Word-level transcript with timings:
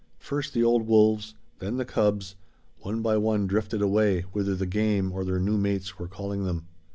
First 0.17 0.55
the 0.55 0.63
old 0.63 0.87
wolves, 0.87 1.35
then 1.59 1.77
the 1.77 1.85
cubs, 1.85 2.35
one 2.79 3.03
by 3.03 3.17
one 3.17 3.45
drifted 3.45 3.83
away 3.83 4.21
whither 4.31 4.55
the 4.55 4.65
game 4.65 5.11
or 5.11 5.23
their 5.23 5.39
new 5.39 5.59
mates 5.59 5.99
were 5.99 6.07
calling 6.07 6.43
them. 6.43 6.65